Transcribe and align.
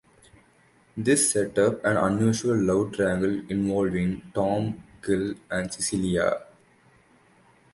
This 0.97 1.31
sets 1.31 1.59
up 1.59 1.85
an 1.85 1.95
unusual 1.95 2.55
love 2.57 2.93
triangle 2.93 3.39
involving 3.51 4.31
Tom, 4.33 4.83
Gil, 4.99 5.35
and 5.47 5.71
Cecilia. 5.71 6.43